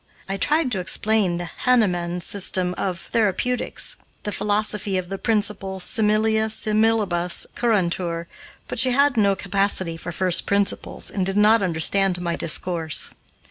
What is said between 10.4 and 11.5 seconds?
principles, and did